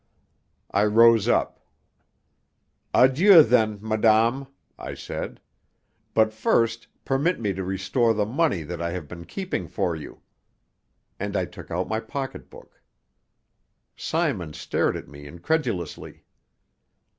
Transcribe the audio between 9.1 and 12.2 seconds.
keeping for you." And I took out my